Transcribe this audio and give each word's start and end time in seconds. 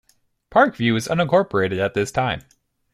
Park 0.49 0.75
View 0.77 0.95
is 0.95 1.07
unincorporated 1.07 1.77
at 1.77 1.93
this 1.93 2.11
time. 2.11 2.41